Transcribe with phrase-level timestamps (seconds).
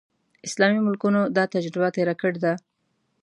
[0.47, 2.53] اسلامي ملکونو دا تجربه تېره کړې ده.